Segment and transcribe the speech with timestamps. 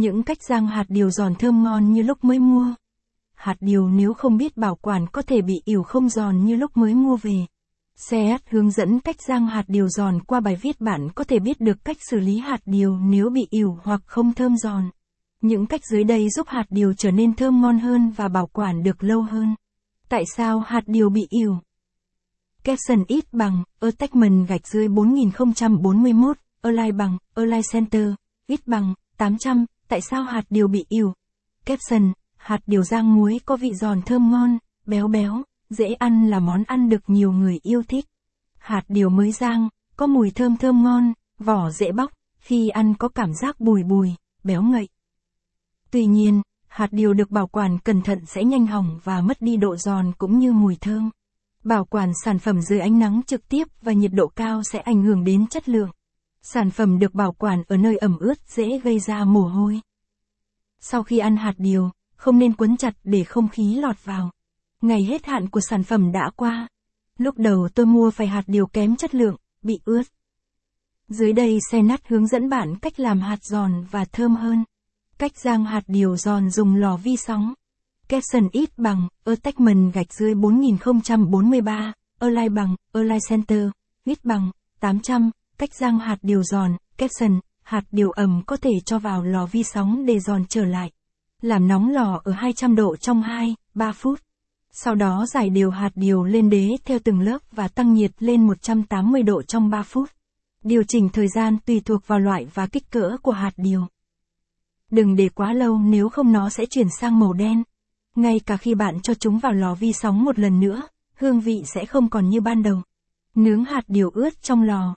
[0.00, 2.74] Những cách rang hạt điều giòn thơm ngon như lúc mới mua.
[3.34, 6.76] Hạt điều nếu không biết bảo quản có thể bị ỉu không giòn như lúc
[6.76, 7.46] mới mua về.
[7.96, 11.60] Xe hướng dẫn cách rang hạt điều giòn qua bài viết bạn có thể biết
[11.60, 14.90] được cách xử lý hạt điều nếu bị ỉu hoặc không thơm giòn.
[15.40, 18.82] Những cách dưới đây giúp hạt điều trở nên thơm ngon hơn và bảo quản
[18.82, 19.54] được lâu hơn.
[20.08, 21.56] Tại sao hạt điều bị ỉu?
[22.64, 28.08] Capson ít bằng, attachment gạch dưới 4041, align bằng, align center,
[28.46, 31.12] ít bằng, 800, tại sao hạt điều bị ỉu?
[31.64, 36.38] Caption, hạt điều rang muối có vị giòn thơm ngon, béo béo, dễ ăn là
[36.38, 38.04] món ăn được nhiều người yêu thích.
[38.58, 43.08] Hạt điều mới rang, có mùi thơm thơm ngon, vỏ dễ bóc, khi ăn có
[43.08, 44.88] cảm giác bùi bùi, béo ngậy.
[45.90, 49.56] Tuy nhiên, hạt điều được bảo quản cẩn thận sẽ nhanh hỏng và mất đi
[49.56, 51.10] độ giòn cũng như mùi thơm.
[51.64, 55.02] Bảo quản sản phẩm dưới ánh nắng trực tiếp và nhiệt độ cao sẽ ảnh
[55.02, 55.90] hưởng đến chất lượng.
[56.42, 59.80] Sản phẩm được bảo quản ở nơi ẩm ướt dễ gây ra mồ hôi.
[60.80, 64.30] Sau khi ăn hạt điều, không nên quấn chặt để không khí lọt vào.
[64.82, 66.68] Ngày hết hạn của sản phẩm đã qua.
[67.18, 70.02] Lúc đầu tôi mua phải hạt điều kém chất lượng, bị ướt.
[71.08, 74.64] Dưới đây xe nát hướng dẫn bạn cách làm hạt giòn và thơm hơn.
[75.18, 77.54] Cách rang hạt điều giòn dùng lò vi sóng.
[78.08, 83.68] Capson ít bằng, attachment gạch dưới 4043, align bằng, align center,
[84.04, 85.30] ít bằng, 800,
[85.60, 89.62] cách rang hạt điều giòn, capson, hạt điều ẩm có thể cho vào lò vi
[89.62, 90.90] sóng để giòn trở lại.
[91.42, 94.20] Làm nóng lò ở 200 độ trong 2, 3 phút.
[94.72, 98.46] Sau đó giải đều hạt điều lên đế theo từng lớp và tăng nhiệt lên
[98.46, 100.10] 180 độ trong 3 phút.
[100.64, 103.86] Điều chỉnh thời gian tùy thuộc vào loại và kích cỡ của hạt điều.
[104.90, 107.62] Đừng để quá lâu nếu không nó sẽ chuyển sang màu đen.
[108.16, 110.82] Ngay cả khi bạn cho chúng vào lò vi sóng một lần nữa,
[111.14, 112.82] hương vị sẽ không còn như ban đầu.
[113.34, 114.94] Nướng hạt điều ướt trong lò.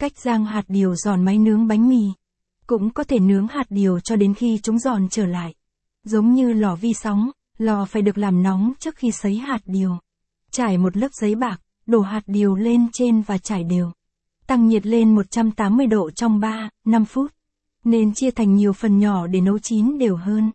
[0.00, 2.04] Cách rang hạt điều giòn máy nướng bánh mì.
[2.66, 5.54] Cũng có thể nướng hạt điều cho đến khi chúng giòn trở lại.
[6.04, 9.98] Giống như lò vi sóng, lò phải được làm nóng trước khi sấy hạt điều.
[10.50, 13.92] Trải một lớp giấy bạc, đổ hạt điều lên trên và trải đều.
[14.46, 17.34] Tăng nhiệt lên 180 độ trong 3, 5 phút.
[17.84, 20.50] Nên chia thành nhiều phần nhỏ để nấu chín đều hơn.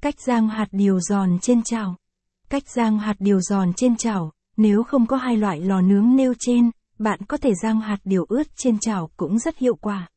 [0.00, 1.96] Cách rang hạt điều giòn trên chảo.
[2.50, 6.34] Cách rang hạt điều giòn trên chảo, nếu không có hai loại lò nướng nêu
[6.38, 10.08] trên, bạn có thể rang hạt điều ướt trên chảo cũng rất hiệu quả.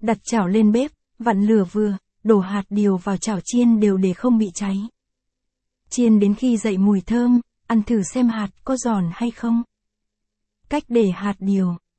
[0.00, 4.12] Đặt chảo lên bếp, vặn lửa vừa, đổ hạt điều vào chảo chiên đều để
[4.12, 4.76] không bị cháy.
[5.90, 9.62] Chiên đến khi dậy mùi thơm, ăn thử xem hạt có giòn hay không.
[10.68, 11.76] Cách để hạt điều